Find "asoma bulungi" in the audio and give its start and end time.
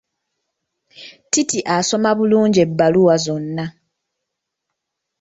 1.75-2.59